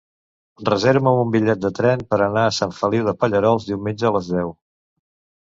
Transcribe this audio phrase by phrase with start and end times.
[0.69, 4.33] Reserva'm un bitllet de tren per anar a Sant Feliu de Pallerols diumenge a les
[4.35, 4.53] deu.